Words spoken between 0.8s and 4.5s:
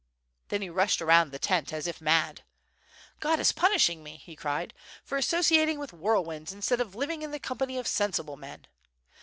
around the tent as if mad. "God is punishing me," he